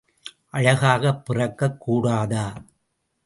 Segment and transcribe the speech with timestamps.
[0.49, 2.45] அழகாகப் பிறக்கக் கூடாதா?